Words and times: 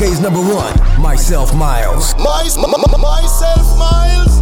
UK's 0.00 0.18
number 0.18 0.40
one, 0.40 0.72
myself 0.98 1.54
Miles. 1.54 2.14
My, 2.16 2.42
myself 2.96 3.78
Miles. 3.78 4.40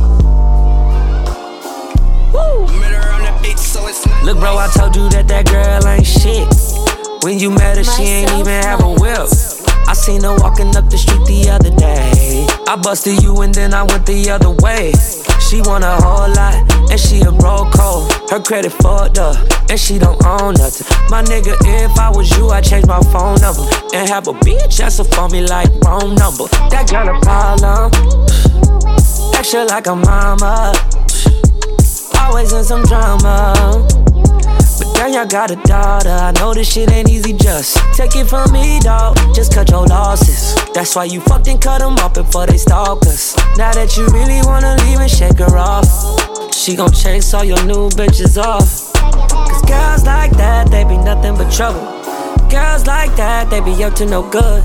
Look, 4.24 4.38
bro, 4.38 4.56
I 4.56 4.71
told 4.76 4.94
you 4.94 5.08
that 5.08 5.26
that 5.26 5.46
girl 5.46 5.84
ain't 5.88 6.06
shit. 6.06 6.46
When 7.24 7.40
you 7.40 7.51
met 7.51 7.76
her, 7.76 7.83
she 7.83 8.02
ain't 8.04 8.30
even 8.34 8.62
have 8.62 8.84
a 8.84 8.94
whip. 9.02 9.26
I 9.88 9.94
seen 9.94 10.22
her 10.22 10.37
walking 10.37 10.76
up 10.76 10.90
the 10.90 10.98
street 10.98 11.26
the 11.26 11.51
other 11.51 11.75
day. 11.75 12.47
I 12.69 12.76
busted 12.76 13.20
you 13.20 13.40
and 13.40 13.52
then 13.52 13.75
I 13.75 13.83
went 13.83 14.06
the 14.06 14.30
other 14.30 14.51
way. 14.51 14.93
She 15.49 15.62
want 15.62 15.83
a 15.83 15.96
whole 16.05 16.28
lot, 16.28 16.91
and 16.91 17.01
she 17.01 17.23
a 17.23 17.33
broke 17.33 17.73
hoe. 17.73 18.06
Her 18.28 18.38
credit 18.38 18.70
fucked 18.70 19.16
up, 19.16 19.34
and 19.70 19.80
she 19.80 19.98
don't 19.98 20.23
own 20.27 20.52
nothing. 20.55 20.87
My 21.09 21.23
nigga, 21.23 21.56
if 21.65 21.98
I 21.98 22.10
was 22.10 22.30
you, 22.37 22.51
I'd 22.51 22.65
change 22.65 22.84
my 22.87 23.01
phone 23.05 23.41
number 23.41 23.62
and 23.95 24.07
have 24.11 24.29
a 24.29 24.34
bitch 24.34 24.79
answer 24.79 25.05
for 25.05 25.27
me 25.30 25.41
like 25.47 25.71
wrong 25.83 26.15
number. 26.16 26.45
That 26.69 26.91
girl 26.91 27.16
a 27.16 27.21
problem. 27.23 27.91
Extra 29.34 29.65
like 29.65 29.87
a 29.87 29.97
mama. 29.97 30.74
Always 32.21 32.52
in 32.52 32.65
some 32.65 32.83
drama. 32.83 34.08
But 34.98 35.05
then 35.05 35.15
y'all 35.15 35.27
got 35.27 35.52
a 35.52 35.57
daughter. 35.62 36.09
I 36.09 36.33
know 36.33 36.52
this 36.52 36.73
shit 36.73 36.91
ain't 36.91 37.09
easy, 37.09 37.33
just 37.33 37.77
take 37.95 38.16
it 38.16 38.27
from 38.27 38.51
me, 38.51 38.80
dawg. 38.80 39.16
Just 39.33 39.55
cut 39.55 39.71
your 39.71 39.87
losses. 39.87 40.57
That's 40.74 40.97
why 40.97 41.05
you 41.05 41.21
fucked 41.21 41.47
and 41.47 41.62
cut 41.62 41.79
them 41.79 41.95
up 41.98 42.15
before 42.15 42.47
they 42.47 42.57
stalk 42.57 43.07
us. 43.07 43.37
Now 43.57 43.71
that 43.74 43.97
you 43.97 44.09
really 44.09 44.41
wanna 44.43 44.74
leave 44.83 44.98
and 44.98 45.09
shake 45.09 45.38
her 45.38 45.57
off, 45.57 45.87
she 46.52 46.74
gon' 46.74 46.91
chase 46.91 47.33
all 47.33 47.45
your 47.45 47.62
new 47.65 47.88
bitches 47.91 48.43
off. 48.43 48.93
Cause 48.93 49.62
girls 49.71 50.05
like 50.05 50.33
that, 50.33 50.69
they 50.69 50.83
be 50.83 50.97
nothing 50.97 51.37
but 51.37 51.49
trouble. 51.52 51.79
Girls 52.51 52.85
like 52.88 53.15
that, 53.15 53.51
they 53.51 53.60
be 53.60 53.85
up 53.85 53.95
to 53.95 54.05
no 54.05 54.29
good. 54.29 54.65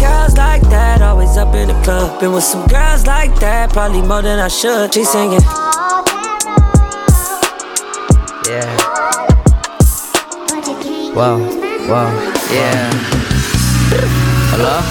Girls 0.00 0.34
like 0.34 0.62
that, 0.70 1.02
always 1.02 1.36
up 1.36 1.54
in 1.54 1.68
the 1.68 1.74
club. 1.82 2.20
Been 2.20 2.32
with 2.32 2.44
some 2.44 2.66
girls 2.68 3.06
like 3.06 3.38
that, 3.40 3.74
probably 3.74 4.00
more 4.00 4.22
than 4.22 4.38
I 4.38 4.48
should. 4.48 4.94
She 4.94 5.04
singing. 5.04 5.42
Yeah. 8.48 8.93
Whoa, 11.14 11.38
wow, 11.88 12.10
yeah. 12.50 12.90
Hello? 14.50 14.82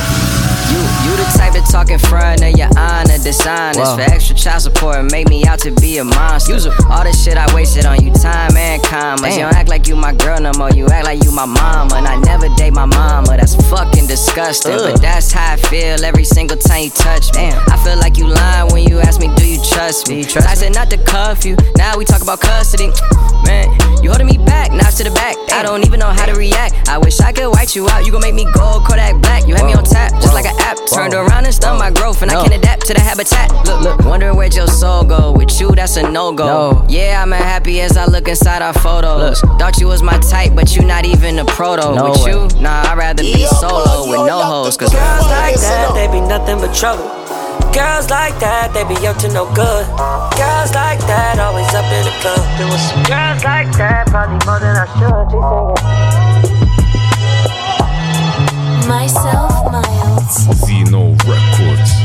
You, 0.72 0.80
you 1.04 1.16
the 1.18 1.24
type 1.38 1.54
to 1.54 1.62
talk 1.72 1.90
in 1.90 2.00
front 2.00 2.42
of 2.42 2.58
your 2.58 2.70
honor, 2.78 3.18
dishonest. 3.18 3.80
Whoa. 3.80 3.96
For 3.96 4.02
extra 4.02 4.36
child 4.36 4.62
support 4.62 4.98
and 4.98 5.12
make 5.12 5.28
me 5.28 5.46
out 5.46 5.60
to 5.60 5.72
be 5.72 5.98
a 5.98 6.04
monster. 6.04 6.54
User. 6.54 6.72
All 6.90 7.04
this 7.04 7.24
shit 7.24 7.38
I 7.38 7.54
wasted 7.54 7.86
on 7.86 8.04
you, 8.04 8.12
time 8.14 8.56
and 8.56 8.82
commas. 8.84 9.22
Damn. 9.22 9.32
You 9.32 9.40
don't 9.46 9.56
act 9.56 9.70
like 9.70 9.88
you 9.88 9.96
my 9.96 10.14
girl 10.14 10.40
no 10.40 10.52
more, 10.58 10.72
you 10.72 10.88
act 10.88 11.06
like 11.06 11.24
you 11.24 11.32
my 11.32 11.46
mama. 11.46 11.96
And 11.96 12.08
I 12.08 12.20
never 12.22 12.48
date 12.56 12.74
my 12.74 12.86
mama, 12.86 13.38
that's 13.38 13.56
fucking 13.70 14.08
disgusting. 14.08 14.74
Ugh. 14.74 14.92
But 14.92 15.02
that's 15.02 15.32
how 15.32 15.54
I 15.54 15.56
feel 15.58 16.04
every 16.04 16.24
single 16.24 16.58
time 16.58 16.84
you 16.84 16.90
touch 16.90 17.34
me. 17.34 17.50
Damn. 17.50 17.70
I 17.70 17.78
feel 17.84 17.98
like 17.98 18.18
you 18.18 18.28
lying 18.28 18.72
when 18.74 18.84
you 18.88 19.00
ask 19.00 19.20
me, 19.20 19.34
do 19.36 19.48
you 19.48 19.62
trust 19.64 20.10
me? 20.10 20.20
You 20.20 20.26
trust 20.26 20.48
I 20.48 20.54
said 20.54 20.74
not 20.74 20.90
to 20.92 20.98
cuff 20.98 21.46
you, 21.46 21.56
now 21.76 21.98
we 21.98 22.06
talk 22.06 22.22
about 22.22 22.40
custody. 22.40 22.90
Man, 23.46 23.68
you 24.02 24.10
holding 24.10 24.28
me 24.28 24.38
back, 24.38 24.72
knives 24.72 24.96
to 24.96 25.04
the 25.04 25.12
back. 25.12 25.36
Damn. 25.48 25.60
I 25.60 25.64
don't 25.64 25.86
even 25.86 26.00
know 26.00 26.08
how 26.10 26.26
to 26.26 26.34
react. 26.34 26.88
I 26.88 26.98
wish 26.98 27.20
I 27.20 27.34
could 27.34 27.50
white 27.50 27.76
you 27.76 27.90
out, 27.90 28.06
you 28.06 28.12
gon' 28.12 28.22
make 28.22 28.36
me 28.36 28.46
gold, 28.54 28.86
Kodak 28.86 29.22
black. 29.22 29.48
You 29.48 29.56
had 29.56 29.66
me 29.66 29.74
on 29.74 29.84
tap, 29.84 30.12
just 30.14 30.28
Whoa. 30.28 30.34
like 30.34 30.46
an 30.46 30.56
app. 30.62 30.78
Turned 30.94 31.14
around 31.14 31.46
and 31.46 31.54
stunned 31.54 31.80
my 31.80 31.90
growth, 31.92 32.22
and 32.22 32.32
I 32.32 32.36
can't 32.36 32.54
adapt 32.54 32.86
to 32.88 32.94
the 32.94 33.00
habitat. 33.00 33.52
Look, 33.66 33.82
look, 33.82 34.00
wondering 34.06 34.36
where'd 34.36 34.54
your 34.56 34.68
soul 34.68 35.04
go? 35.04 35.32
With 35.32 35.60
you, 35.60 35.72
that's 35.72 35.98
a 35.98 36.04
no 36.10 36.32
go. 36.32 36.46
No. 36.46 36.86
Yeah, 36.88 37.22
I'm 37.22 37.32
happy 37.32 37.82
as 37.82 37.98
I 37.98 38.06
look 38.06 38.28
inside 38.28 38.62
our 38.62 38.74
photos. 38.74 39.44
Look. 39.44 39.60
Thought 39.60 39.80
you 39.80 39.88
was 39.88 40.02
my 40.04 40.18
type, 40.20 40.54
but 40.56 40.76
you 40.76 40.84
not 40.86 41.06
even 41.06 41.40
a 41.40 41.46
proto. 41.46 41.96
No 41.96 42.12
with 42.12 42.24
way. 42.24 42.32
you, 42.32 42.48
nah, 42.62 42.84
I'd 42.84 42.98
rather 42.98 43.24
be 43.24 43.46
solo 43.46 44.08
with 44.08 44.28
no 44.28 44.42
hoes. 44.44 44.78
Cause 44.78 44.92
girls 44.94 45.26
like 45.28 45.56
that, 45.56 45.94
they 45.96 46.08
be 46.08 46.22
nothing 46.22 46.60
but 46.60 46.74
trouble. 46.76 47.10
Girls 47.74 48.10
like 48.12 48.38
that, 48.40 48.72
they 48.74 48.84
be 48.86 49.08
up 49.08 49.18
to 49.18 49.28
no 49.34 49.46
good. 49.54 49.86
Girls 50.38 50.74
like 50.78 51.00
that, 51.10 51.40
always 51.40 51.74
up 51.74 51.86
in 51.90 52.06
the 52.06 52.12
club. 52.22 52.38
There 52.60 52.68
was 52.70 52.82
some 52.86 53.02
girls 53.10 53.44
like 53.44 53.72
that, 53.82 54.06
probably 54.14 54.38
more 54.46 54.60
than 54.62 54.78
I 54.78 54.86
should. 54.94 55.26
She 55.34 55.42
singing. 55.42 55.74
Myself, 58.88 59.43
my 60.24 60.54
Zeno 60.54 61.10
Records. 61.28 61.92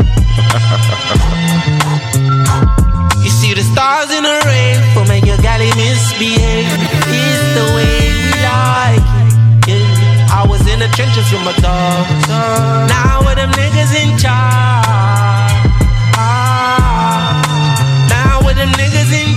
you 3.22 3.30
see 3.30 3.54
the 3.54 3.62
stars 3.72 4.10
in 4.10 4.24
the 4.24 4.42
rain 4.44 4.82
for 4.92 5.04
make 5.06 5.24
your 5.24 5.36
galley 5.38 5.70
misbehave. 5.76 6.66
It's 6.66 7.54
the 7.54 7.62
way 7.76 8.10
we 8.18 8.30
like 8.42 8.98
it. 9.68 9.78
Yeah. 9.78 10.26
I 10.30 10.44
was 10.48 10.66
in 10.66 10.80
the 10.80 10.88
trenches 10.88 11.30
with 11.30 11.44
my 11.44 11.52
dogs. 11.62 12.28
Now 12.90 13.20
with 13.26 13.36
them 13.36 13.52
niggas 13.52 13.94
in 13.94 14.18
charge. 14.18 15.54
Ah, 16.18 17.38
now 18.10 18.40
with 18.46 18.56
them 18.56 18.72
niggas 18.72 19.12
in 19.14 19.27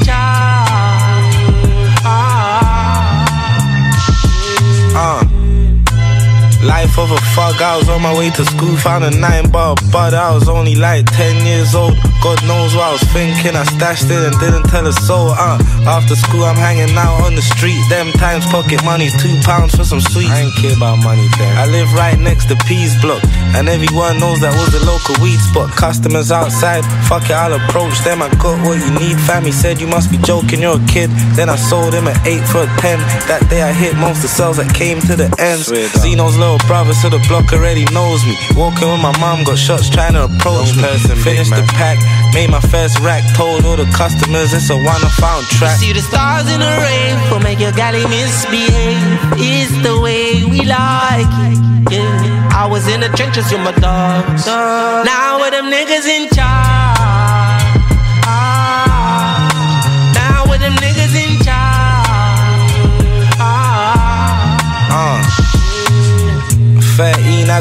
Of 6.98 7.10
a 7.10 7.18
fuck, 7.34 7.58
I 7.62 7.78
was 7.78 7.90
on 7.90 8.04
my 8.04 8.14
way 8.14 8.30
to 8.30 8.46
school, 8.46 8.76
found 8.78 9.04
a 9.04 9.10
nine 9.10 9.50
bar, 9.50 9.76
but 9.92 10.14
I 10.14 10.30
was 10.36 10.48
only 10.50 10.76
like 10.76 11.08
10 11.08 11.48
years 11.48 11.74
old. 11.74 11.96
God 12.22 12.38
knows 12.46 12.76
what 12.76 12.84
I 12.84 12.92
was 12.92 13.02
thinking, 13.10 13.56
I 13.56 13.64
stashed 13.64 14.06
it 14.12 14.22
and 14.22 14.38
didn't 14.38 14.70
tell 14.70 14.86
a 14.86 14.94
soul. 14.94 15.32
Uh, 15.32 15.58
after 15.88 16.16
school, 16.16 16.44
I'm 16.44 16.60
hanging 16.60 16.94
out 16.94 17.24
on 17.24 17.34
the 17.34 17.42
street. 17.42 17.80
Them 17.90 18.12
times, 18.20 18.46
pocket 18.52 18.84
money's 18.84 19.16
two 19.18 19.34
pounds 19.42 19.74
for 19.74 19.84
some 19.84 20.02
sweets. 20.02 20.30
I 20.30 20.42
ain't 20.46 20.56
care 20.62 20.76
about 20.76 21.02
money 21.02 21.26
then. 21.40 21.58
I 21.58 21.66
live 21.72 21.90
right 21.94 22.20
next 22.20 22.52
to 22.54 22.56
Peas 22.68 22.94
Block, 23.02 23.24
and 23.56 23.66
everyone 23.72 24.20
knows 24.20 24.44
that 24.44 24.54
was 24.54 24.70
the 24.76 24.84
local 24.86 25.16
weed 25.24 25.40
spot. 25.40 25.72
Customers 25.72 26.30
outside, 26.30 26.84
fuck 27.08 27.24
it, 27.24 27.34
I'll 27.34 27.56
approach 27.56 27.98
them. 28.04 28.22
I 28.22 28.30
got 28.36 28.62
what 28.68 28.78
you 28.78 28.92
need, 29.00 29.18
family 29.26 29.56
said 29.56 29.80
you 29.80 29.88
must 29.88 30.12
be 30.12 30.20
joking, 30.22 30.62
you're 30.62 30.78
a 30.78 30.88
kid. 30.92 31.10
Then 31.34 31.50
I 31.50 31.56
sold 31.56 31.96
him 31.96 32.06
an 32.06 32.20
8 32.28 32.44
for 32.52 32.62
a 32.68 32.70
10. 32.84 33.00
That 33.32 33.48
day 33.50 33.64
I 33.64 33.74
hit 33.74 33.96
most 33.96 34.22
of 34.22 34.30
the 34.30 34.34
sales 34.38 34.58
that 34.58 34.70
came 34.76 35.00
to 35.10 35.16
the 35.16 35.32
ends. 35.40 35.72
Zeno's 35.98 36.38
little 36.38 36.60
brother 36.68 36.81
to 36.90 37.10
the 37.10 37.22
block 37.28 37.54
already 37.54 37.86
knows 37.94 38.26
me. 38.26 38.36
Walking 38.56 38.90
with 38.90 39.02
my 39.02 39.14
mom, 39.20 39.44
got 39.44 39.58
shots 39.58 39.90
trying 39.90 40.14
to 40.14 40.26
approach 40.26 40.74
me. 40.76 40.82
Finished 41.22 41.54
the 41.54 41.62
pack, 41.78 41.98
made 42.34 42.50
my 42.50 42.60
first 42.60 43.00
rack, 43.00 43.22
told 43.36 43.66
all 43.66 43.78
the 43.78 43.86
customers 43.94 44.54
it's 44.54 44.70
a 44.70 44.76
one 44.76 45.02
I 45.02 45.10
found 45.22 45.46
track. 45.46 45.80
You 45.80 45.88
see 45.88 45.94
the 45.94 46.02
stars 46.02 46.50
in 46.50 46.60
the 46.60 46.74
rain 46.82 47.14
for 47.30 47.40
make 47.40 47.60
your 47.60 47.72
galley 47.72 48.02
misbehave. 48.08 48.98
It's 49.38 49.72
the 49.84 50.00
way 50.00 50.44
we 50.44 50.66
like 50.66 51.30
it. 51.30 51.94
Yeah. 51.94 52.50
I 52.54 52.68
was 52.68 52.88
in 52.88 53.02
the 53.02 53.10
trenches 53.10 53.52
with 53.52 53.62
my 53.62 53.74
dogs. 53.74 54.48
Now 54.48 55.40
with 55.40 55.52
them 55.52 55.70
niggas 55.70 56.08
in 56.08 56.30
charge. 56.30 57.01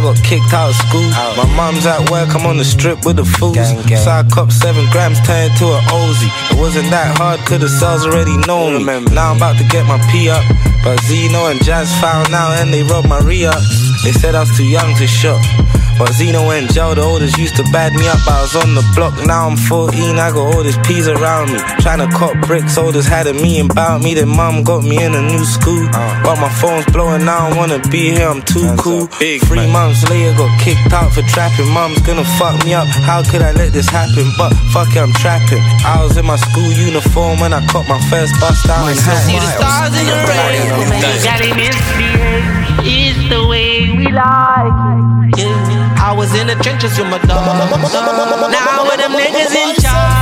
I 0.00 0.02
got 0.02 0.24
kicked 0.24 0.54
out 0.54 0.70
of 0.70 0.76
school. 0.76 1.12
Out. 1.12 1.36
My 1.36 1.44
mom's 1.54 1.84
at 1.84 2.08
work, 2.10 2.34
I'm 2.34 2.46
on 2.46 2.56
the 2.56 2.64
strip 2.64 3.04
with 3.04 3.16
the 3.16 3.24
fools. 3.24 3.54
Gang, 3.54 3.84
gang. 3.84 4.00
So 4.00 4.10
I 4.10 4.24
cop 4.24 4.50
7 4.50 4.88
grams, 4.90 5.20
turned 5.20 5.52
to 5.58 5.76
an 5.76 5.84
Ozy. 5.92 6.32
It 6.50 6.58
wasn't 6.58 6.88
that 6.88 7.18
hard, 7.18 7.40
cause 7.40 7.60
the 7.60 7.68
cells 7.68 8.06
already 8.06 8.34
know 8.48 8.72
me. 8.72 8.84
Now 9.12 9.32
I'm 9.32 9.36
about 9.36 9.58
to 9.58 9.64
get 9.68 9.84
my 9.84 10.00
P 10.10 10.30
up. 10.30 10.40
But 10.82 11.00
Zeno 11.04 11.52
and 11.52 11.62
Jazz 11.62 11.92
found 12.00 12.32
out 12.32 12.56
and 12.56 12.72
they 12.72 12.82
robbed 12.82 13.08
my 13.08 13.20
re 13.20 13.44
up. 13.44 13.60
They 14.04 14.12
said 14.12 14.34
I 14.34 14.40
was 14.40 14.56
too 14.56 14.64
young 14.64 14.94
to 14.96 15.06
shop. 15.06 15.40
But 16.00 16.16
Zeno 16.16 16.48
and 16.48 16.64
Joe, 16.72 16.94
the 16.96 17.04
oldest, 17.04 17.36
used 17.36 17.56
to 17.60 17.64
bad 17.76 17.92
me 17.92 18.08
up. 18.08 18.24
I 18.24 18.40
was 18.40 18.56
on 18.56 18.72
the 18.72 18.80
block, 18.96 19.12
now 19.28 19.44
I'm 19.44 19.60
14. 19.68 20.16
I 20.16 20.32
got 20.32 20.56
all 20.56 20.64
these 20.64 20.80
peas 20.88 21.04
around 21.04 21.52
me. 21.52 21.60
Trying 21.84 22.00
to 22.00 22.08
cop 22.16 22.32
bricks, 22.48 22.78
oldest 22.80 23.04
had 23.06 23.26
a 23.26 23.34
me 23.34 23.60
and 23.60 23.70
about 23.70 24.00
me. 24.00 24.14
Then 24.14 24.32
mom 24.32 24.64
got 24.64 24.80
me 24.80 24.96
in 24.96 25.12
a 25.12 25.20
new 25.20 25.44
school. 25.44 25.84
Uh, 25.92 26.00
but 26.24 26.40
my 26.40 26.48
phone's 26.48 26.88
blowing, 26.88 27.28
now 27.28 27.44
I 27.44 27.50
don't 27.50 27.58
wanna 27.60 27.80
be 27.92 28.16
here, 28.16 28.24
I'm 28.32 28.40
too 28.40 28.64
cool. 28.80 29.12
Big 29.20 29.44
Three 29.44 29.68
man. 29.68 29.92
months 29.92 30.08
later, 30.08 30.32
got 30.40 30.48
kicked 30.56 30.88
out 30.88 31.12
for 31.12 31.20
trapping. 31.28 31.68
Mom's 31.68 32.00
gonna 32.00 32.24
fuck 32.40 32.56
me 32.64 32.72
up. 32.72 32.88
How 33.04 33.20
could 33.20 33.42
I 33.42 33.52
let 33.52 33.76
this 33.76 33.88
happen? 33.92 34.24
But 34.40 34.56
fuck 34.72 34.88
it, 34.96 35.04
I'm 35.04 35.12
trapping. 35.20 35.60
I 35.84 36.00
was 36.00 36.16
in 36.16 36.24
my 36.24 36.40
school 36.40 36.72
uniform 36.72 37.44
when 37.44 37.52
I 37.52 37.60
caught 37.68 37.84
my 37.92 38.00
first 38.08 38.32
bust 38.40 38.64
down 38.64 38.88
in 38.88 38.96
See 38.96 39.36
the 39.36 39.52
stars 39.52 39.92
in 39.92 40.08
the 40.08 40.16
rain. 40.24 41.20
Daddy 41.20 41.52
misbehave. 41.52 42.60
It's 42.82 43.20
the 43.28 43.46
way 43.46 43.49
we 44.00 44.12
like 44.12 44.72
it. 45.36 45.38
Yeah. 45.38 46.08
I 46.08 46.14
was 46.16 46.34
in 46.34 46.46
the 46.46 46.54
trenches 46.56 46.96
with 46.96 47.08
my 47.08 47.18
dog. 47.18 47.44
Now 47.44 48.84
with 48.88 48.96
them 48.96 49.12
niggas 49.12 49.54
in 49.54 49.76
charge. 49.76 50.19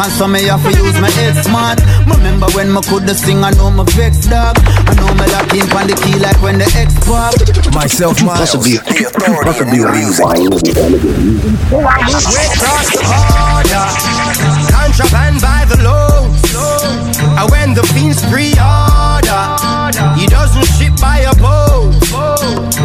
In 0.00 0.08
the 0.08 0.08
work 0.08 0.10
so 0.10 0.26
me 0.26 0.44
have 0.44 0.62
to 0.62 0.70
use 0.70 0.98
my 1.00 1.10
head 1.10 1.34
smart. 1.44 1.78
Remember 2.08 2.46
when 2.56 2.72
me 2.72 2.80
could 2.88 3.08
sing, 3.10 3.44
I 3.44 3.50
know 3.52 3.70
my 3.70 3.84
vex 3.96 4.26
dog. 4.26 4.56
I 4.64 4.94
know 4.96 5.12
me 5.14 5.26
lock 5.32 5.52
in 5.52 5.70
on 5.76 5.86
the 5.86 5.94
key 6.00 6.18
like 6.18 6.40
when 6.42 6.58
the 6.58 6.64
X 6.76 6.94
pop. 7.04 7.34
Myself, 7.74 8.22
Miles, 8.22 8.38
Possibly 8.38 8.78
the 8.78 9.04
authority 9.08 9.60
in 9.60 9.66
music. 9.92 10.24
We 10.24 10.48
cross 12.56 12.88
the 12.92 13.00
border, 13.04 13.86
contraband 14.72 15.40
by 15.40 15.64
the 15.68 15.76
loads. 15.84 16.40
And 17.20 17.50
when 17.50 17.74
the 17.74 17.82
fiends 17.92 18.22
pre-order, 18.28 19.44
he 20.16 20.26
doesn't 20.26 20.64
ship 20.76 20.94
by 21.00 21.18
a 21.28 21.34
boat. 21.36 21.92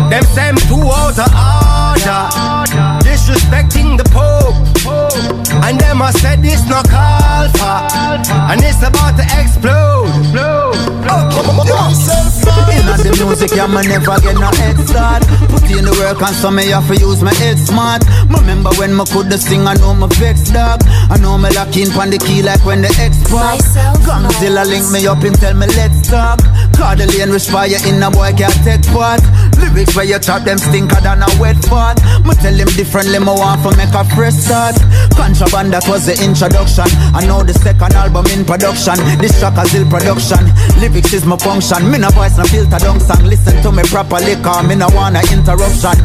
Them 0.09 0.23
send 0.35 0.57
two 0.67 0.75
out 0.75 1.17
of 1.17 1.31
them 5.95 6.01
I 6.01 6.11
said 6.11 6.41
this 6.43 6.67
no 6.67 6.81
call 6.83 7.14
the 13.05 13.13
music, 13.21 13.51
yeah, 13.53 13.69
me 13.69 13.85
never 13.85 14.17
get 14.21 14.35
no 14.35 14.49
head 14.57 14.77
start. 14.87 15.21
Put 15.53 15.69
in 15.69 15.85
the 15.85 15.93
work 16.01 16.21
and 16.21 16.35
so 16.35 16.49
me 16.49 16.73
have 16.73 16.87
to 16.89 16.95
use 16.97 17.21
my 17.21 17.33
head 17.37 17.57
smart. 17.57 18.01
Remember 18.33 18.73
when 18.81 18.97
me 18.97 19.05
could 19.13 19.29
sing, 19.37 19.67
I 19.67 19.75
know 19.77 19.93
my 19.93 20.07
vex 20.17 20.49
dog. 20.49 20.81
I 21.13 21.17
know 21.21 21.37
me 21.37 21.53
lock 21.53 21.75
in 21.77 21.91
on 21.93 22.09
the 22.09 22.17
key 22.17 22.41
like 22.41 22.63
when 22.65 22.81
the 22.81 22.89
X 22.97 23.21
pop. 23.29 23.61
Gongzilla 24.01 24.65
link 24.65 24.89
me 24.89 25.05
up 25.05 25.21
and 25.21 25.37
tell 25.37 25.53
me 25.53 25.67
let's 25.77 26.07
talk. 26.09 26.41
The 26.75 27.05
lane 27.17 27.31
rich 27.33 27.49
fire 27.51 27.81
in 27.87 27.99
a 28.01 28.09
boy 28.09 28.31
can't 28.33 28.55
take 28.63 28.85
part. 28.93 29.19
Lyrics 29.59 29.95
where 29.95 30.07
you 30.07 30.19
chop 30.19 30.47
them 30.47 30.57
stinker 30.57 31.01
than 31.01 31.21
a 31.21 31.29
wet 31.37 31.59
fart. 31.67 31.99
Me 32.23 32.33
tell 32.39 32.55
him 32.55 32.69
differently, 32.73 33.19
me 33.19 33.33
want 33.35 33.59
to 33.67 33.69
make 33.75 33.91
a 33.91 34.03
fresh 34.15 34.37
start. 34.37 34.79
Contraband 35.17 35.75
that 35.75 35.83
was 35.91 36.07
the 36.07 36.15
introduction. 36.23 36.87
I 37.11 37.25
know 37.27 37.43
the 37.43 37.53
second 37.53 37.93
album 37.93 38.25
in 38.31 38.45
production. 38.47 38.95
This 39.19 39.35
track 39.39 39.59
a 39.59 39.67
still 39.67 39.83
production. 39.89 40.47
Lyrics 40.79 41.11
is 41.11 41.25
my 41.25 41.35
function. 41.35 41.91
Me 41.91 41.99
no 41.99 42.09
voice 42.15 42.37
no 42.37 42.45
filter 42.47 42.79
down 42.79 42.94
song. 42.99 43.23
Listen 43.25 43.61
to 43.63 43.71
me 43.71 43.83
properly, 43.83 44.35
cause 44.43 44.65
me 44.67 44.75
no 44.75 44.87
wanna 44.93 45.21
interruption. 45.31 45.97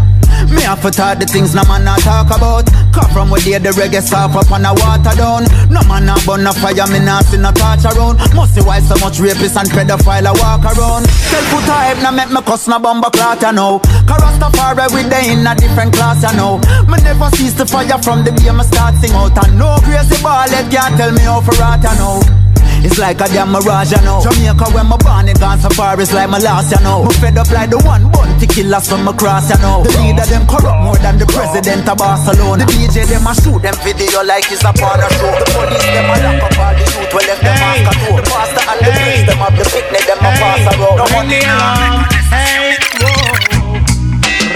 Me 0.49 0.62
have 0.62 0.80
to 0.80 0.90
talk 0.90 1.18
the 1.18 1.26
things 1.26 1.54
no 1.54 1.62
man 1.68 1.85
not 1.85 2.00
talk 2.00 2.32
about. 2.32 2.64
Come 2.97 3.11
from 3.12 3.30
where 3.30 3.61
the 3.61 3.70
reggae 3.76 4.00
soft 4.00 4.35
up 4.35 4.50
on 4.50 4.62
the 4.62 4.73
water 4.73 5.14
down. 5.14 5.44
No 5.68 5.85
man 5.85 6.06
not 6.06 6.25
burn 6.25 6.42
no 6.42 6.52
fire, 6.56 6.87
me 6.88 6.99
not 6.99 7.28
see 7.28 7.37
no 7.37 7.52
torch 7.52 7.85
around. 7.85 8.16
Must 8.32 8.54
see 8.54 8.64
why 8.64 8.80
so 8.80 8.97
much 9.04 9.20
rapists 9.20 9.59
and 9.61 9.68
pedophile 9.68 10.25
a 10.25 10.32
walk 10.40 10.64
around. 10.64 11.04
Tell 11.28 11.44
put 11.52 11.68
a 11.68 11.75
hype, 11.76 12.00
now 12.00 12.11
make 12.11 12.32
me 12.32 12.40
cuss 12.42 12.66
no 12.66 12.78
bomber 12.80 13.11
clot, 13.11 13.42
you 13.42 13.52
know. 13.52 13.78
Cause 14.09 14.23
Rastafari 14.23 14.88
with 14.94 15.11
they 15.12 15.30
in 15.30 15.47
a 15.47 15.54
different 15.54 15.92
class, 15.92 16.25
you 16.25 16.32
know. 16.37 16.56
Me 16.88 16.97
never 17.04 17.28
cease 17.37 17.54
the 17.54 17.66
fire 17.66 18.00
from 18.00 18.25
the 18.25 18.32
beer, 18.32 18.54
me 18.56 18.64
start 18.64 18.97
sing 18.97 19.12
out. 19.12 19.37
And 19.44 19.59
no 19.59 19.76
crazy 19.85 20.16
ball, 20.23 20.49
can't 20.73 20.97
tell 20.97 21.12
me 21.12 21.20
how 21.20 21.44
for 21.44 21.52
rat, 21.61 21.85
you 21.85 21.94
know. 22.00 22.39
It's 22.82 22.99
like 22.99 23.20
a 23.20 23.28
damn 23.28 23.52
mirage, 23.52 23.92
you 23.92 24.00
know. 24.02 24.20
Jamaica 24.25 24.72
when 24.72 24.87
my 24.87 24.96
born 24.96 25.28
it 25.28 25.38
gone 25.38 25.60
so 25.60 25.68
far, 25.70 26.00
it's 26.00 26.12
like 26.12 26.30
my 26.30 26.38
last, 26.38 26.72
you 26.72 26.80
know. 26.82 27.04
Me 27.04 27.14
fed 27.20 27.37
up 27.37 27.50
like 27.50 27.70
the 27.70 27.78
one 27.84 28.10
bounty 28.10 28.46
killers 28.46 28.88
from 28.88 29.06
across, 29.06 29.50
you 29.50 29.58
know. 29.60 29.82
The 29.84 29.90
leader 30.00 30.25
them 30.25 30.46
corrupt 30.49 30.80
more 30.82 30.96
than 30.96 31.18
the 31.18 31.26
president 31.26 31.88
of 31.88 31.99
Barcelona. 31.99 32.64
The 32.64 32.72
DJ 32.72 33.04
them 33.04 33.26
a 33.26 33.34
shoot 33.37 33.60
them 33.60 33.76
video 33.84 34.25
like 34.25 34.49
it's 34.50 34.64
a 34.64 34.72
porno 34.72 35.08
show. 35.20 35.28
The 35.28 35.46
police 35.52 35.90
them 35.92 36.08
a 36.08 36.16
lock 36.25 36.40
up 36.40 36.56
all 36.56 36.72
the 36.72 36.84
youth, 36.88 37.12
we 37.12 37.20
left 37.28 37.42
them 37.44 37.56
Hey. 37.60 37.84
mask 37.84 38.00
The 38.00 38.25
pastor 38.25 38.64
and 38.64 38.80
the 38.80 38.90
priest 38.96 39.25
them 39.28 39.38
have 39.44 39.56
the 39.60 39.64
picnic, 39.68 40.04
them 40.08 40.18
a 40.25 40.30
pass 40.40 40.64
around. 40.72 40.96
No 40.96 41.04
Ring 41.04 41.14
money 41.20 41.40
the 41.40 41.52
alarm, 41.52 42.08
hey, 42.32 42.80
whoa. 43.00 43.60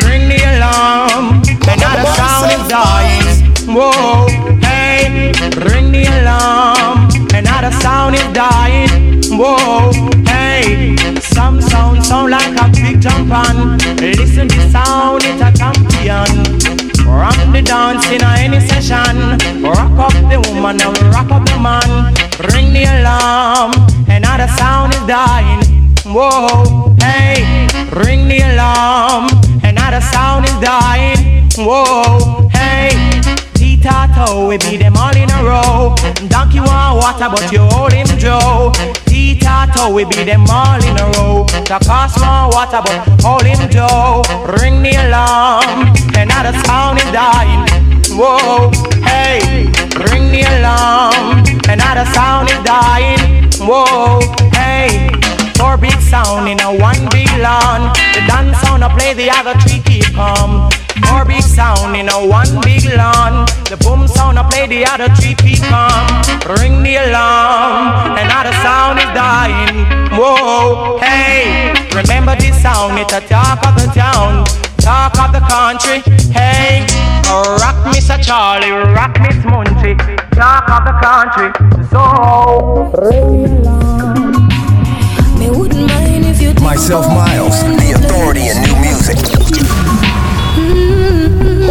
Ring 0.08 0.24
the 0.32 0.38
alarm, 0.56 1.24
another 1.68 2.08
sound 2.16 2.52
is 2.56 2.64
dying. 2.72 3.52
Whoa, 3.68 4.28
hey, 4.64 5.32
ring 5.68 5.92
the 5.92 6.04
alarm, 6.04 7.08
another 7.34 7.72
sound 7.80 8.14
is 8.14 8.28
dying. 8.32 8.88
Whoa, 9.30 9.92
hey, 10.26 10.96
some 11.20 11.60
sound 11.60 12.04
sound 12.04 12.30
like 12.30 12.54
a 12.60 12.66
big 12.70 13.00
jump 13.00 13.32
on. 13.32 13.78
Listen 13.98 14.48
to 14.48 14.60
sound, 14.70 15.22
it's 15.24 15.42
a 15.42 15.50
champion. 15.58 16.30
Rock 17.06 17.36
the 17.52 17.62
dance 17.62 18.06
in 18.10 18.22
any 18.22 18.60
session. 18.60 19.16
Rock 19.62 19.98
up 20.06 20.14
the 20.30 20.38
woman 20.50 20.80
and 20.80 20.98
rock 21.14 21.30
up 21.30 21.44
the 21.46 21.58
man. 21.58 22.14
Ring 22.52 22.72
the 22.72 22.84
alarm, 22.84 23.72
another 24.08 24.48
sound 24.58 24.92
is 24.94 25.04
dying. 25.06 25.62
Whoa, 26.06 26.94
hey, 27.00 27.68
ring 28.04 28.28
the 28.28 28.40
alarm, 28.52 29.28
another 29.62 30.00
sound 30.00 30.44
is 30.44 30.56
dying. 30.60 31.48
Whoa, 31.56 32.48
hey, 32.52 32.90
T-Tato, 33.54 34.48
we 34.48 34.58
beat 34.58 34.78
them 34.78 34.96
all 34.96 35.16
in 35.16 35.30
a 35.30 35.40
row. 35.42 35.94
Donkey 36.28 36.60
want 36.60 36.83
water, 37.04 37.28
but 37.28 37.52
you 37.52 37.61
hold 37.61 37.92
him 37.92 38.06
Joe. 38.16 38.73
T-Tato, 39.04 39.92
we 39.92 40.04
be 40.06 40.25
them 40.25 40.46
all 40.49 40.80
in 40.80 40.96
a 40.96 41.06
row. 41.16 41.44
The 41.68 41.78
cost 41.84 42.18
want 42.18 42.54
water, 42.54 42.80
but 42.80 43.00
hold 43.20 43.44
him 43.44 43.61
Joe. 43.68 44.23
Ring 44.56 44.82
the 44.82 44.96
alarm, 45.04 45.92
another 46.16 46.56
sound 46.64 46.96
is 46.99 47.11
dying. 47.12 47.68
Whoa, 48.16 48.70
hey, 49.04 49.68
ring 50.08 50.32
the 50.32 50.49
alarm, 50.56 51.44
another 51.68 52.06
sound 52.16 52.49
is 52.49 52.61
dying. 52.64 53.52
Whoa, 53.61 54.20
hey. 54.56 55.11
Four 55.58 55.76
big 55.76 56.00
sound 56.00 56.49
in 56.49 56.58
a 56.61 56.70
one 56.73 57.08
big 57.11 57.30
lawn. 57.38 57.92
The 58.14 58.20
dance 58.26 58.58
sound 58.58 58.82
I 58.82 58.88
play, 58.96 59.12
the 59.14 59.30
other 59.30 59.54
three 59.61 59.80
keep 59.80 60.14
calm. 60.14 60.68
Four 61.06 61.25
big 61.25 61.42
sound 61.42 61.96
in 61.96 62.08
a 62.08 62.26
one 62.26 62.61
big 62.62 62.84
lawn. 62.96 63.46
The 63.70 63.76
boom 63.80 64.06
sound 64.08 64.38
I 64.38 64.49
play, 64.49 64.66
the 64.66 64.84
other 64.87 65.08
three 65.16 65.34
keep 65.34 65.61
calm. 65.64 66.06
Ring 66.61 66.82
the 66.82 66.96
alarm, 66.96 68.16
another 68.18 68.52
sound 68.62 68.99
is 68.99 69.11
dying. 69.16 69.87
Whoa, 70.12 70.99
hey, 70.99 71.75
remember 71.94 72.37
this 72.37 72.61
sound? 72.61 72.99
It's 72.99 73.12
a 73.12 73.20
talk 73.20 73.66
of 73.66 73.75
the 73.75 73.88
town, 73.92 74.44
talk 74.78 75.18
of 75.18 75.32
the 75.32 75.40
country. 75.49 76.00
Hey, 76.32 76.87
oh, 77.26 77.56
rock 77.61 77.76
Mr. 77.92 78.23
Charlie, 78.23 78.70
rock 78.70 79.18
Miss 79.20 79.37
Munchie, 79.44 79.96
talk 80.32 80.68
of 80.68 80.84
the 80.84 80.94
country. 81.02 81.50
So 81.90 82.92
ring 83.00 83.42
the 83.42 83.68
alarm. 83.68 84.49
Me 85.38 85.50
wouldn't 85.50 85.88
mind 85.88 86.25
if 86.26 86.40
you 86.40 86.54
Myself, 86.62 87.06
Miles, 87.08 87.62
the 87.62 87.92
authority 87.96 88.49
in 88.49 88.61
new 88.62 88.76
music. 88.80 90.13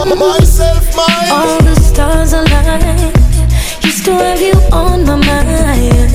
Myself, 0.06 0.96
Miles. 0.98 1.32
All 1.32 1.62
the 1.64 1.76
stars 1.76 2.34
align. 2.34 3.14
Used 3.84 4.04
to 4.06 4.12
have 4.12 4.42
you 4.42 4.54
on 4.72 5.06
my 5.06 5.16
mind. 5.16 6.14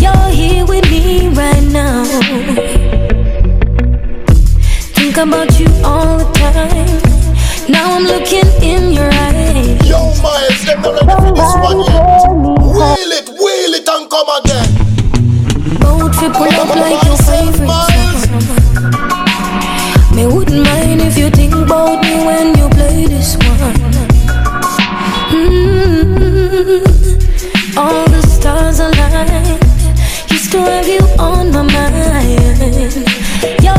You're 0.00 0.28
here 0.30 0.64
with 0.64 0.90
me 0.90 1.28
right 1.28 1.62
now. 1.64 2.04
Think 4.96 5.16
about 5.18 5.60
you 5.60 5.66
all 5.84 6.16
the 6.18 6.24
time. 6.32 7.70
Now 7.70 7.94
I'm 7.94 8.04
looking 8.04 8.48
in 8.62 8.92
your 8.92 9.10
eyes. 9.12 9.86
Yo, 9.86 9.98
Miles, 10.22 10.64
them 10.64 10.80
not 10.80 10.94
ready 10.94 11.12
for 11.20 11.32
this 11.36 11.54
one 11.60 11.80
yet. 11.84 12.28
Wheel 12.32 13.12
it, 13.18 13.28
wheel 13.28 13.74
it 13.74 13.88
and 13.88 14.08
come 14.10 14.30
again. 14.40 14.68
Boat 15.78 16.12
trip 16.14 16.32
pull 16.32 16.48
up 16.48 16.74
like 16.74 17.04
your 17.04 17.18
favorite 17.18 17.97
about 21.68 22.00
me 22.02 22.14
when 22.24 22.56
you 22.58 22.66
play 22.70 23.04
this 23.06 23.36
one. 23.36 23.76
Mm, 25.30 26.86
All 27.76 28.04
the 28.08 28.22
stars 28.22 28.80
align. 28.80 29.58
Used 30.30 30.50
to 30.52 30.58
have 30.62 30.88
you 30.88 31.00
on 31.18 31.50
my 31.52 31.62
mind. 31.62 32.58
You're 33.62 33.77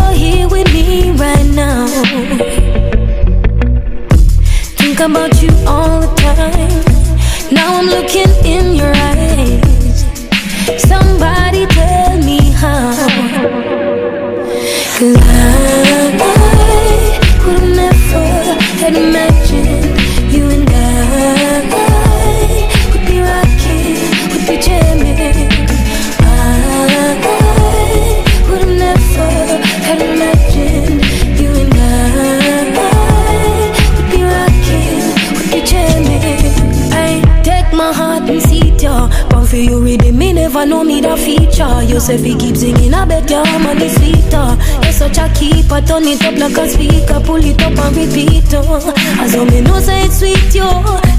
need 40.99 41.09
a 41.09 41.17
feature. 41.17 41.83
You 41.83 41.99
say 41.99 42.17
keep 42.35 42.55
singing, 42.55 42.93
I 42.93 43.05
bet 43.05 43.29
your 43.29 43.45
harmony 43.45 43.89
sweeter. 43.89 44.57
You're 44.83 44.91
such 44.91 45.17
a 45.17 45.29
keeper, 45.33 45.81
turn 45.81 46.03
it 46.03 46.23
up 46.23 46.37
like 46.37 46.57
a 46.57 46.67
speaker, 46.69 47.19
pull 47.25 47.43
it 47.43 47.61
up 47.61 47.77
and 47.77 47.95
repeat. 47.95 48.53
Oh. 48.53 48.93
As 49.19 49.33
though 49.33 49.45
me 49.45 49.61
know 49.61 49.79
say 49.79 50.05
it's 50.05 50.19
sweet, 50.19 50.53
yo. 50.55 50.67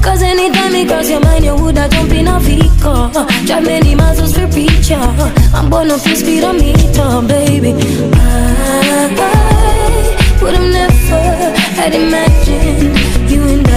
Cause 0.02 0.22
anytime 0.22 0.74
it 0.74 0.88
cross 0.88 1.08
your 1.08 1.20
mind, 1.20 1.44
you 1.44 1.54
woulda 1.54 1.88
jump 1.88 2.12
in 2.12 2.28
a 2.28 2.38
vehicle. 2.40 3.10
Drive 3.46 3.64
many 3.64 3.94
miles 3.94 4.34
for 4.36 4.48
preacher. 4.48 5.00
I'm 5.54 5.70
born 5.70 5.90
off 5.90 6.06
your 6.06 6.16
speed, 6.16 6.44
I'm 6.44 6.56
meter, 6.56 7.22
baby. 7.26 7.72
I, 8.14 9.08
I 9.16 10.42
would 10.42 10.54
have 10.54 10.72
never 10.72 11.56
had 11.78 11.94
imagined 11.94 13.30
you 13.30 13.42
and 13.42 13.66
I 13.68 13.74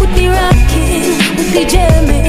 would 0.00 0.14
be 0.14 0.28
rocking, 0.28 1.36
would 1.36 1.52
be 1.52 1.64
jamming. 1.64 2.19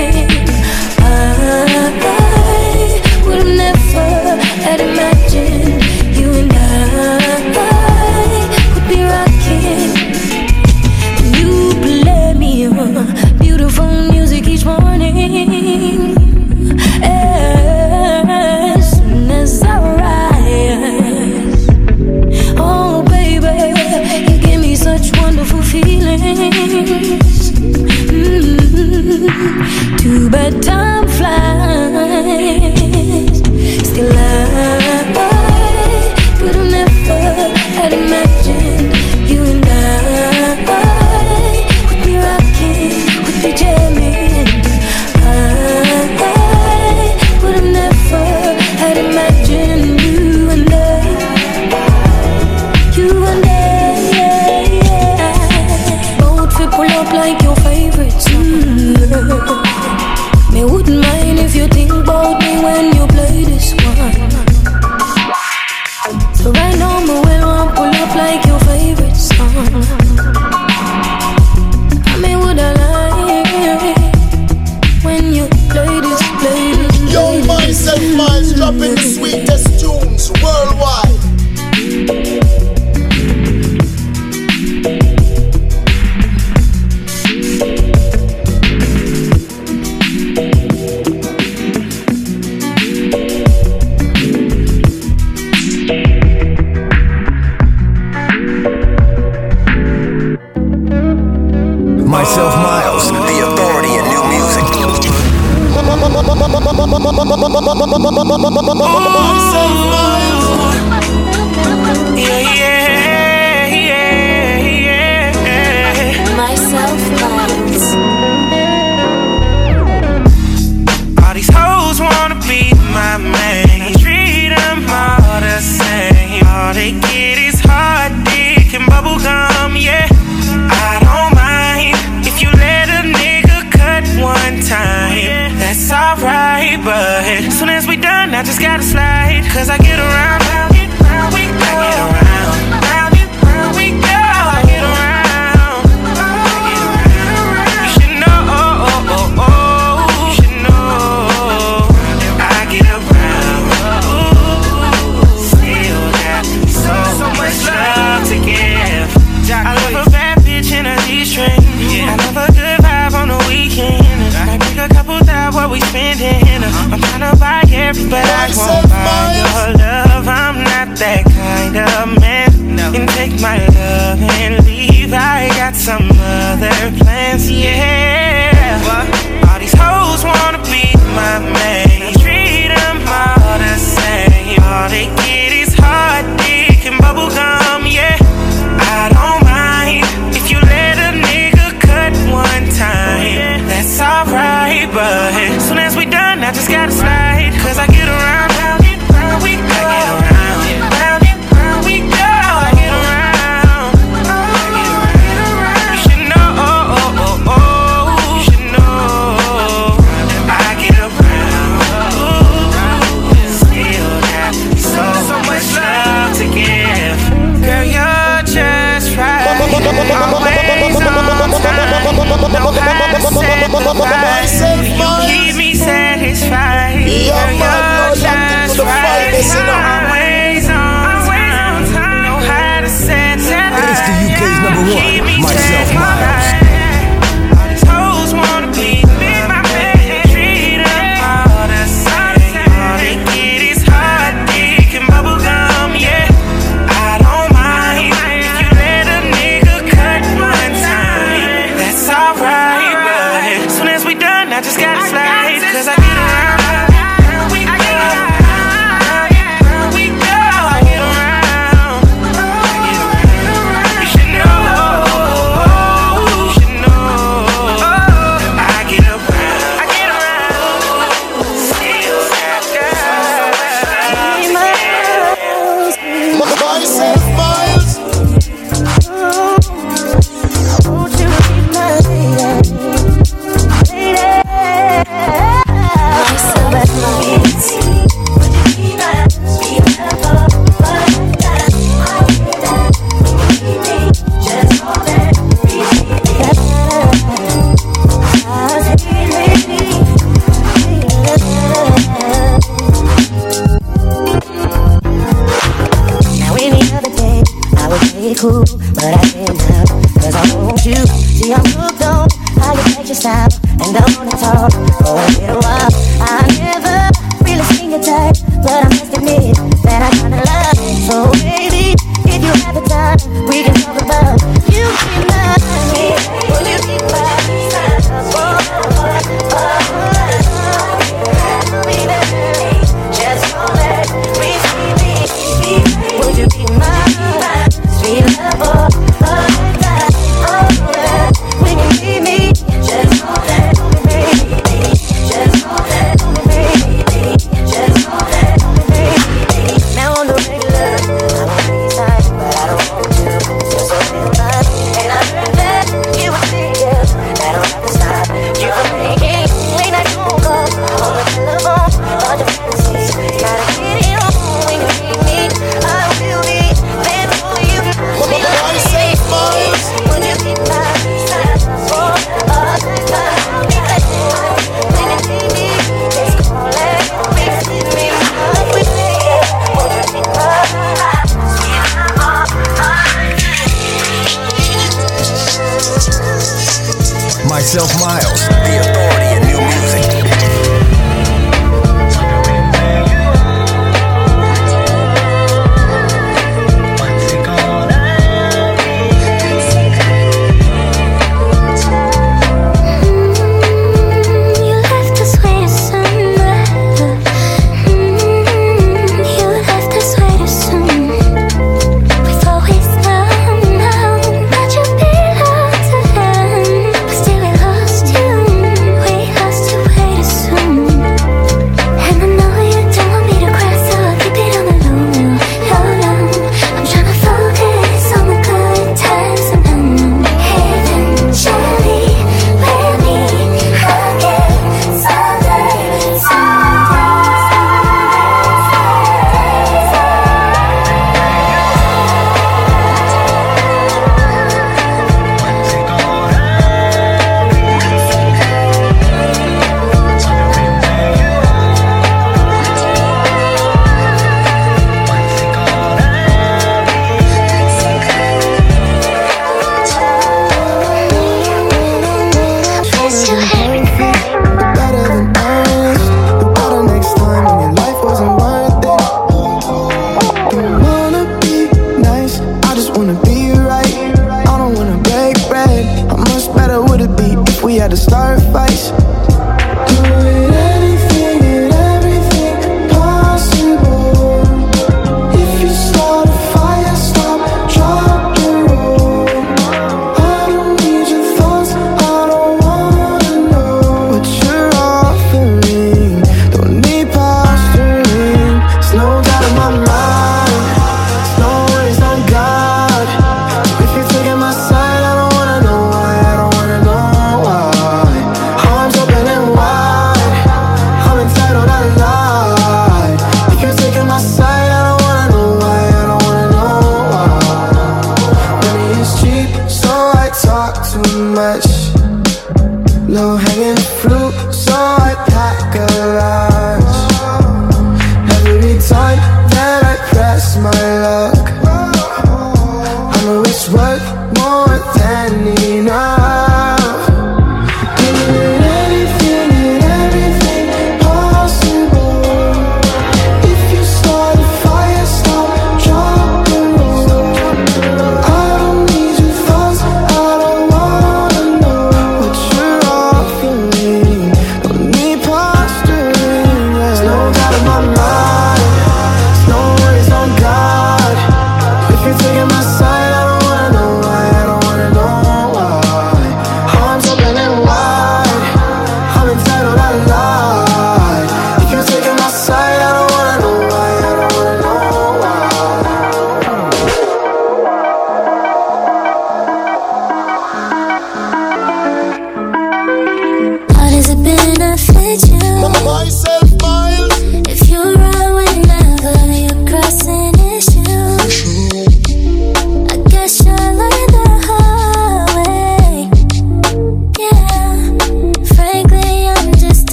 To 29.62 30.30
bedtime. 30.30 31.00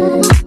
Now. 0.00 0.22
Just 0.22 0.39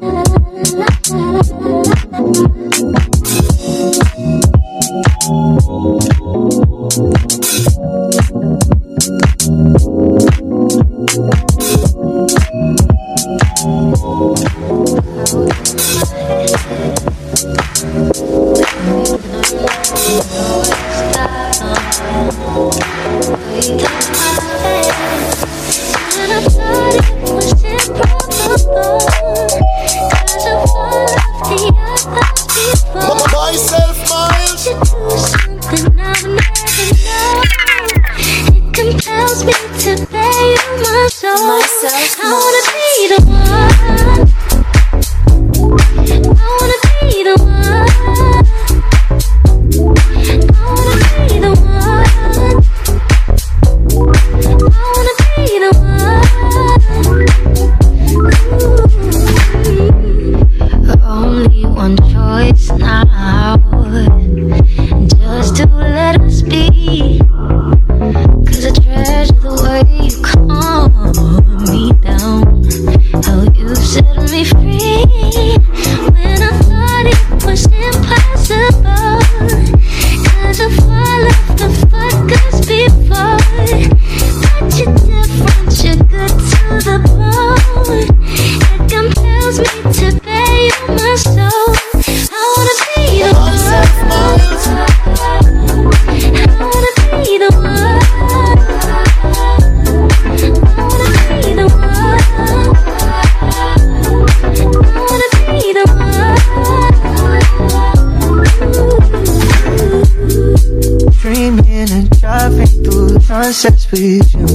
sunsets 113.53 113.91
with 113.91 114.33
you. 114.33 114.47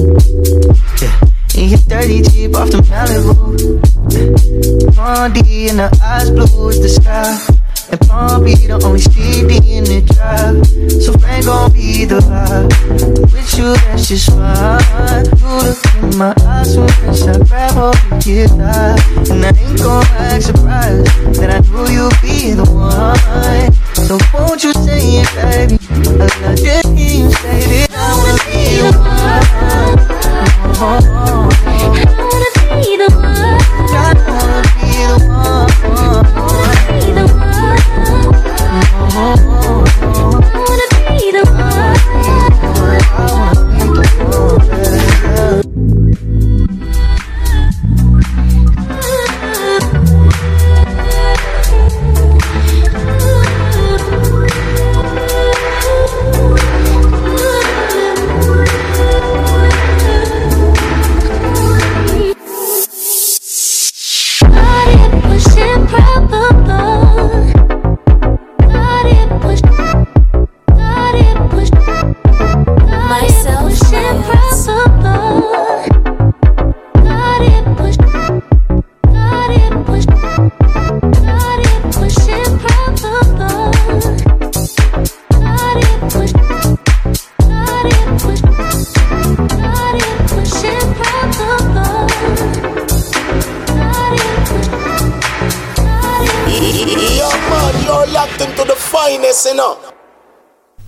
Yeah. 1.01 1.63
In 1.63 1.71
your 1.71 1.79
dirty 1.87 2.23
Jeep 2.23 2.55
off 2.57 2.71
the 2.71 2.79
Malibu. 2.91 3.79
Blondie 4.95 5.69
and 5.69 5.79
her 5.79 5.91
eyes 6.03 6.31
blue 6.31 6.71
as 6.71 6.81
the 6.81 6.89
sky. 6.89 7.39
And 7.91 8.01
Palm 8.03 8.45
be 8.45 8.55
the 8.55 8.81
only 8.85 8.99
CD 8.99 9.77
in 9.77 9.85
the 9.85 10.03
drive. 10.03 10.67
So 11.03 11.13
Frank 11.19 11.47
gon' 11.47 11.73
be 11.73 12.05
the 12.07 12.19
vibe. 12.21 13.33
With 13.33 13.55
you, 13.57 13.73
that's 13.87 14.09
just 14.09 14.31
fine. 14.31 15.25
You 15.39 15.49
look 15.63 15.79
in 15.95 16.19
my 16.19 16.35
eyes 16.43 16.77
when 16.77 16.91
I 16.91 17.39
grab 17.47 17.73
hold 17.73 17.97
of 18.13 18.27
your 18.27 18.49
thigh. 18.49 18.99
And 19.31 19.47
I 19.47 19.53
ain't 19.57 19.79
gon' 19.79 20.05
act 20.19 20.45
surprised 20.45 21.07
that 21.39 21.51
I 21.51 21.61
knew 21.71 21.87
you'd 21.87 22.19
be 22.21 22.53
the 22.53 22.67
one. 22.67 23.73
So 23.95 24.19
won't 24.35 24.65
you 24.65 24.73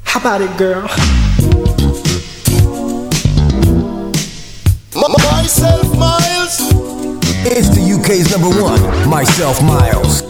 How 0.02 0.18
about 0.18 0.40
it, 0.40 0.58
girl? 0.58 0.88
myself, 5.30 5.96
Miles. 5.96 6.58
It's 7.46 7.68
the 7.68 7.96
UK's 7.96 8.28
number 8.32 8.50
one, 8.60 9.08
Myself 9.08 9.62
Miles. 9.62 10.29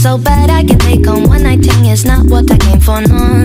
So 0.00 0.16
bad 0.16 0.48
I 0.48 0.64
can 0.64 0.78
take 0.78 1.06
on 1.08 1.28
one 1.28 1.42
night 1.42 1.60
thing. 1.60 1.84
It's 1.84 2.04
not 2.06 2.24
what 2.24 2.50
I 2.50 2.56
came 2.56 2.80
for, 2.80 3.02
no. 3.02 3.44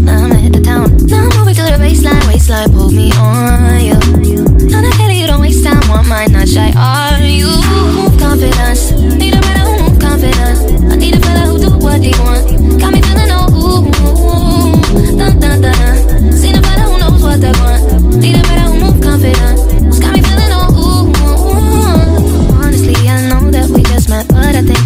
no. 0.00 0.12
I'm 0.12 0.32
at 0.32 0.52
the 0.52 0.62
town. 0.64 0.96
Now 1.04 1.28
I'm 1.28 1.32
moving 1.36 1.54
to 1.56 1.64
the 1.68 1.76
baseline, 1.76 2.24
waistline, 2.26 2.72
pull 2.72 2.90
me 2.90 3.12
on, 3.20 3.84
you. 4.24 4.40
Now 4.72 4.80
I 4.80 5.10
it, 5.12 5.20
you 5.20 5.26
don't 5.26 5.42
waste 5.42 5.62
time, 5.62 5.82
want 5.90 6.08
mine, 6.08 6.32
not 6.32 6.48
shy, 6.48 6.72
are 6.72 7.20
you? 7.20 7.52
Move 7.92 8.16
confidence, 8.18 8.92
need 9.20 9.36
a 9.36 9.40
better 9.44 9.64
move 9.76 10.00
confidence. 10.00 10.60
I 10.88 10.96
need 10.96 11.16
a 11.16 11.20
fella 11.20 11.52
who 11.52 11.58
do 11.60 11.70
what 11.84 12.00
he 12.00 12.16
want. 12.24 12.48
Got 12.80 12.92
me 12.94 13.02
feeling 13.02 13.32
oh 13.36 13.60
ooh, 13.60 15.18
dun 15.20 15.38
dun 15.38 15.60
dun. 15.60 16.32
Seen 16.32 16.56
a 16.56 16.62
fella 16.62 16.84
who 16.88 16.96
knows 16.96 17.22
what 17.22 17.40
they 17.44 17.52
want. 17.60 18.16
Need 18.16 18.40
a 18.40 18.42
better 18.48 18.59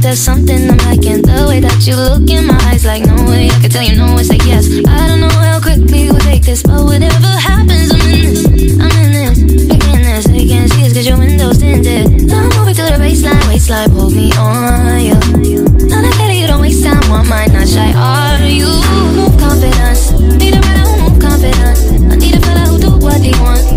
there's 0.05 0.21
something 0.21 0.69
I'm 0.69 0.77
liking. 0.85 1.23
The 1.23 1.49
way 1.49 1.61
that 1.61 1.81
you 1.89 1.97
look 1.97 2.29
in 2.29 2.45
my 2.47 2.61
eyes, 2.69 2.85
like 2.85 3.07
no 3.09 3.17
way 3.25 3.49
I 3.49 3.57
can 3.57 3.71
tell 3.71 3.83
you 3.83 3.97
no 3.97 4.19
it's 4.21 4.29
like 4.29 4.45
yes. 4.45 4.69
I 4.85 5.09
don't 5.09 5.21
know 5.25 5.33
how 5.33 5.59
quickly 5.65 6.13
we'll 6.13 6.21
take 6.21 6.45
this, 6.45 6.63
but 6.63 6.85
whatever 6.85 7.33
happens, 7.41 7.89
I'm 7.89 8.05
in 8.13 8.21
this. 8.21 8.45
I'm 8.77 8.93
in 9.01 9.11
this. 9.17 9.39
Picking 9.65 10.05
this, 10.05 10.25
they 10.29 10.45
can't 10.45 10.69
see 10.71 10.85
us 10.85 10.93
'cause 10.93 11.07
your 11.09 11.17
window's 11.17 11.57
tinted. 11.57 12.29
Now 12.29 12.45
I'm 12.45 12.53
moving 12.53 12.77
to 12.77 12.85
the 12.85 13.01
baseline, 13.01 13.49
waistline, 13.49 13.91
pull 13.97 14.11
me 14.11 14.29
on, 14.37 15.01
yeah. 15.01 15.17
Now 15.89 16.05
that 16.05 16.15
better, 16.21 16.37
you 16.37 16.47
don't 16.53 16.61
waste 16.61 16.85
time, 16.85 17.01
want 17.09 17.27
mine, 17.27 17.51
not 17.57 17.67
shy, 17.67 17.89
are 17.97 18.45
you? 18.45 18.69
Move 19.17 19.35
confidence, 19.41 20.13
need 20.37 20.53
a 20.53 20.61
better 20.61 20.85
who 20.85 20.95
move 21.01 21.19
confidence. 21.19 21.81
I 22.13 22.17
need 22.21 22.37
a 22.37 22.41
fella 22.45 22.69
who 22.69 22.77
do 22.77 22.91
what 23.01 23.25
he 23.25 23.33
want. 23.41 23.74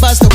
basta 0.00 0.27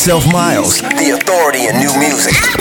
Myself 0.00 0.32
Miles, 0.32 0.80
the 0.80 1.10
authority 1.10 1.66
in 1.66 1.76
new 1.76 1.94
music. 1.98 2.59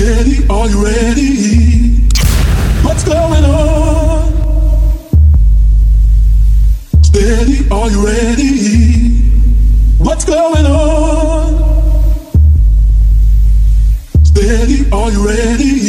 ready? 0.00 0.46
Are 0.48 0.68
you 0.68 0.84
ready? 0.84 2.08
What's 2.82 3.04
going 3.04 3.44
on? 3.44 4.32
Steady, 7.02 7.68
are 7.70 7.90
you 7.90 8.06
ready? 8.06 9.18
What's 9.98 10.24
going 10.24 10.66
on? 10.66 11.50
Steady, 14.24 14.90
are 14.90 15.10
you 15.10 15.26
ready? 15.26 15.79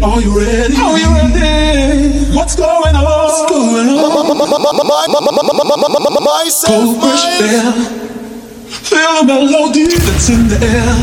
Are 0.00 0.20
you 0.22 0.30
ready? 0.38 0.76
Are 0.76 0.98
you 0.98 1.10
ready? 1.10 2.34
What's 2.34 2.54
going 2.54 2.94
on? 2.94 3.02
What's 3.04 3.50
going 3.50 3.88
on? 3.88 3.98
Myself, 6.22 6.84
Go 6.84 7.00
fresh 7.00 7.24
air. 7.40 7.72
Feel 8.68 9.24
the 9.26 9.34
melody 9.34 9.86
that's 9.88 10.28
in 10.30 10.46
the 10.48 10.58
air. 10.62 10.94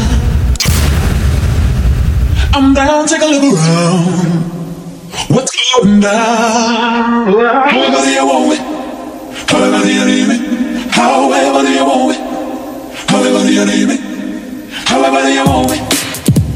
I'm 2.53 2.73
down, 2.73 3.05
take 3.07 3.21
a 3.21 3.25
look 3.25 3.43
around. 3.43 4.05
What's 5.29 5.51
going 5.73 5.99
down? 5.99 7.27
However 7.27 8.01
do 8.01 8.09
you 8.11 8.25
want 8.25 8.53
it? 8.53 8.61
However 9.49 9.79
do 9.83 9.93
you 9.93 10.05
need 10.05 10.29
it? 10.35 10.91
However 10.91 11.61
do 11.67 11.71
you 11.73 11.85
want 11.85 12.15
it? 12.15 12.21
However 13.09 13.39
do 13.43 13.53
you 13.53 13.65
need 13.65 13.89
it? 13.91 13.99
However 14.87 15.21
do 15.21 15.33
you 15.33 15.45
want 15.45 15.71
it? 15.71 15.81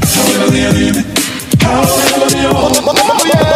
However 0.08 0.50
do 0.50 0.56
you 0.56 0.72
need 0.72 0.96
it? 0.96 1.06
However 1.62 2.09
Oh, 2.62 2.68
do 2.68 3.28
you 3.28 3.49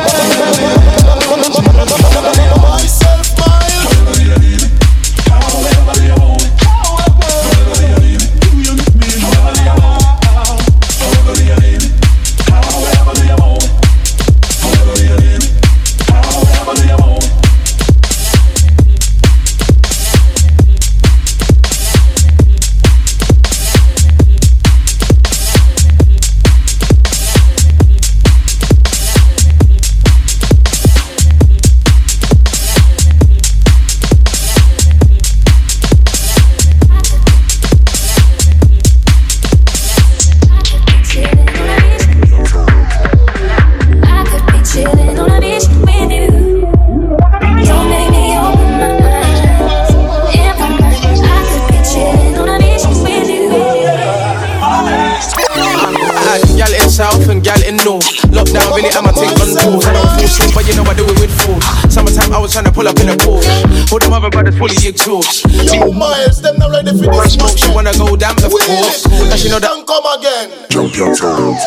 Lockdown 58.75 58.83
really 58.83 58.91
am 58.97 59.07
I 59.07 59.13
take 59.15 59.31
on 59.39 59.49
tours. 59.55 59.87
I 59.87 59.93
don't 59.93 60.11
feel 60.19 60.29
sin, 60.29 60.51
but 60.55 60.67
you 60.67 60.75
know 60.75 60.83
I 60.85 60.95
do 60.95 61.05
it 61.07 61.19
with 61.21 61.33
force. 61.43 61.65
Summertime 61.93 62.33
I 62.33 62.39
was 62.39 62.53
trying 62.53 62.65
to 62.67 62.73
pull 62.73 62.89
up 62.89 62.99
in 62.99 63.09
a 63.09 63.15
Porsche. 63.15 63.93
All 63.93 63.99
them 63.99 64.13
other 64.13 64.31
brothers 64.31 64.57
fully 64.59 64.77
exhaust. 64.87 65.45
Yo, 65.73 65.93
Miles, 65.93 66.43
them 66.43 66.59
not 66.59 66.71
ready 66.71 66.91
for 66.91 67.07
this 67.23 67.35
smoke. 67.35 67.57
She 67.57 67.71
wanna 67.73 67.93
go 67.95 68.17
down, 68.17 68.37
of 68.43 68.53
Wheel 68.53 68.67
course. 68.67 69.07
it, 69.07 69.31
Cause 69.31 69.41
she 69.43 69.49
know 69.49 69.61
that. 69.61 69.71
and 69.73 69.87
come 69.87 70.05
again. 70.19 70.51
Jump 70.71 70.95
your 70.97 71.15
toes. 71.15 71.63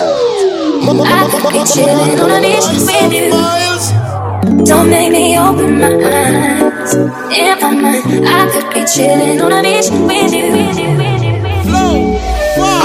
I 0.87 1.27
could 1.31 1.47
be 1.53 1.63
chilling 1.63 2.19
on 2.19 2.31
a 2.31 2.39
beach 2.41 2.67
with 2.67 3.13
you. 3.13 3.29
Miles. 3.31 3.91
Don't 4.67 4.89
make 4.89 5.11
me 5.11 5.37
open 5.37 5.79
my 5.79 5.87
eyes. 5.87 6.93
If 7.31 7.63
I'm 7.63 7.83
right, 7.83 8.03
I 8.03 8.49
could 8.51 8.73
be 8.73 8.85
chilling 8.85 9.41
on 9.41 9.51
a 9.53 9.61
beach 9.63 9.89
with 9.91 10.33
you. 10.33 11.06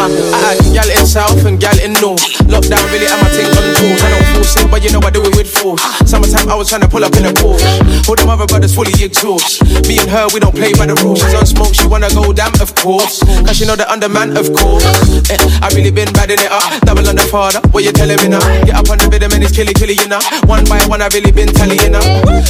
Uh, 0.03 0.11
I 0.35 0.59
had 0.59 0.75
gal 0.75 0.91
in 0.91 1.07
south 1.07 1.47
and 1.47 1.61
gal 1.63 1.79
in 1.79 1.95
north. 2.03 2.27
Lockdown 2.51 2.83
really 2.91 3.07
am 3.07 3.23
I 3.23 3.31
take 3.31 3.47
on 3.55 3.71
tours. 3.79 4.03
I 4.03 4.11
don't 4.11 4.27
feel 4.35 4.43
sin, 4.43 4.67
but 4.67 4.83
you 4.83 4.91
know 4.91 4.99
I 4.99 5.15
do 5.15 5.23
it 5.23 5.31
with 5.39 5.47
force. 5.47 5.79
Summertime 6.11 6.51
I 6.51 6.59
was 6.59 6.67
trying 6.69 6.83
to 6.83 6.91
pull 6.91 7.05
up 7.07 7.15
in 7.15 7.23
a 7.23 7.31
Porsche. 7.31 7.63
All 8.11 8.19
them 8.19 8.27
other 8.27 8.51
brothers 8.51 8.75
fully 8.75 8.91
exhaust. 8.99 9.63
Me 9.87 10.03
and 10.03 10.11
her, 10.11 10.27
we 10.35 10.43
don't 10.43 10.51
play 10.51 10.75
by 10.75 10.91
the 10.91 10.99
rules. 11.07 11.23
She's 11.23 11.39
on 11.39 11.47
smoke, 11.47 11.71
she 11.71 11.87
wanna 11.87 12.11
go 12.11 12.35
down, 12.35 12.51
of 12.59 12.75
course. 12.83 13.23
Cause 13.47 13.55
she 13.55 13.65
know 13.65 13.79
the 13.79 13.87
underman, 13.87 14.35
of 14.35 14.51
course. 14.51 14.83
Eh, 15.31 15.39
I 15.63 15.71
really 15.79 15.95
been 15.95 16.11
badding 16.11 16.43
it 16.43 16.51
up. 16.51 16.67
Double 16.83 17.07
on 17.07 17.15
the 17.15 17.23
father, 17.31 17.63
what 17.71 17.87
you 17.87 17.95
telling 17.95 18.19
me 18.19 18.27
now? 18.27 18.43
Get 18.67 18.75
up 18.75 18.91
on 18.91 18.99
the 18.99 19.07
rhythm 19.07 19.31
and 19.39 19.47
it's 19.47 19.55
killy 19.55 19.71
killy, 19.71 19.95
you 19.95 20.11
know. 20.11 20.19
One 20.51 20.67
by 20.67 20.83
one, 20.91 20.99
I 20.99 21.15
really 21.15 21.31
been 21.31 21.55
tallying 21.55 21.95
up. 21.95 22.03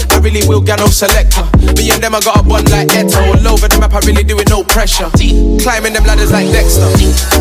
I 0.08 0.16
really 0.24 0.40
will 0.48 0.64
get 0.64 0.80
no 0.80 0.88
selector. 0.88 1.44
Me 1.76 1.92
and 1.92 2.00
them, 2.00 2.16
I 2.16 2.24
got 2.24 2.40
a 2.40 2.42
bond 2.42 2.72
like 2.72 2.88
Eto. 2.96 3.20
All 3.28 3.52
over 3.52 3.68
the 3.68 3.76
map, 3.76 3.92
I 3.92 4.00
really 4.08 4.24
do 4.24 4.40
it 4.40 4.48
no 4.48 4.64
pressure. 4.64 5.12
Climbing 5.60 5.92
them 5.92 6.08
ladders 6.08 6.32
like 6.32 6.48
Dexter. 6.48 6.88